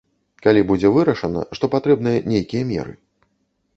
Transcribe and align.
Калі 0.45 0.61
будзе 0.71 0.91
вырашана, 0.95 1.43
што 1.59 1.65
патрэбныя 1.75 2.25
нейкія 2.33 2.63
меры. 2.75 2.93